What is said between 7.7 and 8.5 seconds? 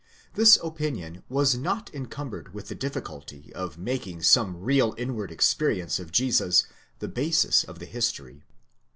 the history